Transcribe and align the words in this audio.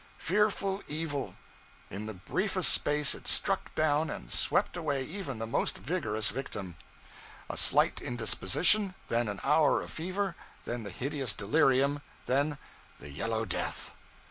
'Fearful 0.17 0.81
evil! 0.87 1.35
In 1.91 2.07
the 2.07 2.15
briefest 2.15 2.73
space 2.73 3.13
it 3.13 3.27
struck 3.27 3.75
down 3.75 4.09
and 4.09 4.31
swept 4.31 4.75
away 4.75 5.03
even 5.03 5.37
the 5.37 5.45
most 5.45 5.77
vigorous 5.77 6.29
victim. 6.31 6.75
A 7.51 7.55
slight 7.55 8.01
indisposition, 8.01 8.95
then 9.09 9.27
an 9.27 9.39
hour 9.43 9.79
of 9.83 9.91
fever, 9.91 10.35
then 10.65 10.81
the 10.81 10.89
hideous 10.89 11.35
delirium, 11.35 12.01
then 12.25 12.57
the 12.99 13.11
Yellow 13.11 13.45
Death! 13.45 13.93